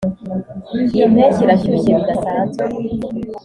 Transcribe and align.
iyi 0.93 1.03
mpeshyi 1.13 1.41
irashyushye 1.43 1.91
bidasanzwe. 1.99 2.63